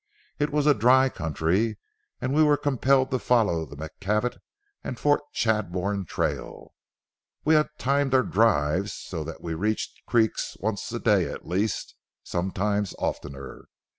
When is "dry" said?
0.73-1.09